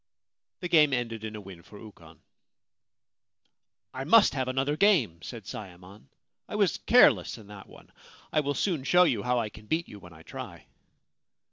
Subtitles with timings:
[0.61, 2.19] The game ended in a win for Ukon.'
[3.93, 6.07] I must have another game/ said Sayemon.'
[6.49, 7.91] I was careless in that one.
[8.33, 10.65] I will soon show you how I can beat you when I try.'